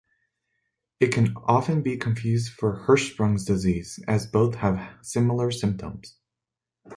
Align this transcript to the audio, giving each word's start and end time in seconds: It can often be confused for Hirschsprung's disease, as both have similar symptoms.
It 0.99 1.11
can 1.11 1.35
often 1.45 1.83
be 1.83 1.95
confused 1.95 2.53
for 2.53 2.85
Hirschsprung's 2.87 3.45
disease, 3.45 3.99
as 4.07 4.25
both 4.25 4.55
have 4.55 4.95
similar 5.03 5.51
symptoms. 5.51 6.17